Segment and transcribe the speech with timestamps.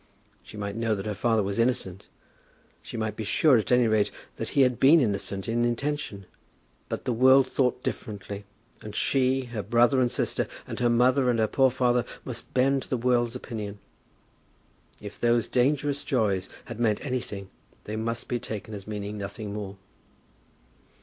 [0.41, 2.07] She might know that her father was innocent;
[2.81, 6.25] she might be sure, at any rate, that he had been innocent in intention;
[6.89, 8.45] but the world thought differently,
[8.81, 12.81] and she, her brother and sister, and her mother and her poor father, must bend
[12.81, 13.77] to the world's opinion.
[14.99, 17.51] If those dangerous joys had meant anything,
[17.83, 19.77] they must be taken as meaning nothing more.